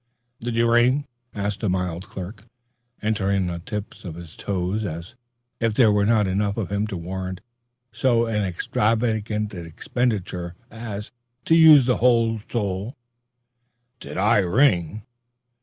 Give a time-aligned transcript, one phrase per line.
[0.39, 1.05] "Did you ring?"
[1.35, 2.45] asked a mild clerk,
[3.03, 5.13] entering on the tips of his toes as
[5.59, 7.39] if there were not enough of him to warrant
[7.91, 11.11] so extravagant an expenditure as
[11.45, 12.97] the use of his whole sole.
[13.99, 15.03] Did I ring?